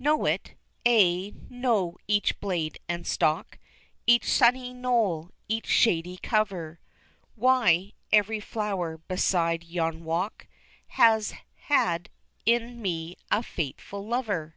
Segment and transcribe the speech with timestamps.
[0.00, 0.56] Know it?
[0.84, 3.56] Ay, know each blade and stalk,
[4.04, 6.80] Each sunny knoll, each shady cover,
[7.36, 10.48] Why, every flower beside yon walk
[10.98, 11.34] Has
[11.66, 12.10] had
[12.44, 14.56] in me a faithful lover!